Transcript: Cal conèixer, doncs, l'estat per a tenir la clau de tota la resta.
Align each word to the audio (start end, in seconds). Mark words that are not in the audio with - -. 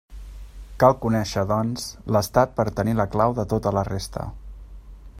Cal 0.83 0.95
conèixer, 1.03 1.43
doncs, 1.51 1.85
l'estat 2.15 2.57
per 2.61 2.67
a 2.71 2.75
tenir 2.81 2.99
la 3.01 3.09
clau 3.17 3.39
de 3.41 3.49
tota 3.55 3.79
la 3.81 3.89
resta. 3.95 4.29